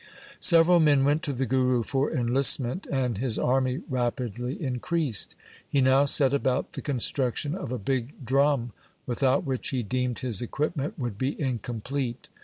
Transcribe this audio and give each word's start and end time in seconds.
Several 0.39 0.79
men 0.79 1.03
went 1.05 1.21
to 1.21 1.31
the 1.31 1.45
Guru 1.45 1.83
for 1.83 2.11
enlistment, 2.11 2.87
and 2.87 3.19
his 3.19 3.37
army 3.37 3.81
rapidly 3.87 4.59
increased. 4.59 5.35
He 5.69 5.79
now 5.79 6.05
set 6.05 6.33
about 6.33 6.73
the 6.73 6.81
construction 6.81 7.53
of 7.53 7.71
a 7.71 7.77
big 7.77 8.25
drum, 8.25 8.73
without 9.05 9.43
which 9.43 9.69
he 9.69 9.83
deemed 9.83 10.17
his 10.17 10.41
equipment 10.41 10.97
would 10.97 11.19
be 11.19 11.39
incomplete. 11.39 12.29